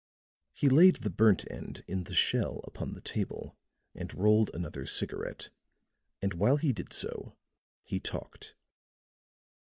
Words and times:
He 0.53 0.67
laid 0.67 0.95
the 0.95 1.11
burnt 1.11 1.45
end 1.51 1.83
in 1.87 2.05
the 2.05 2.15
shell 2.15 2.61
upon 2.63 2.93
the 2.93 3.01
table 3.01 3.55
and 3.93 4.11
rolled 4.15 4.49
another 4.51 4.83
cigarette; 4.87 5.51
and 6.23 6.33
while 6.33 6.57
he 6.57 6.73
did 6.73 6.91
so, 6.91 7.35
he 7.83 7.99
talked. 7.99 8.55